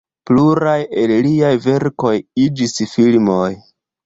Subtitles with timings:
[0.27, 2.15] Pluraj el liaj verkoj
[2.47, 3.47] iĝis filmoj.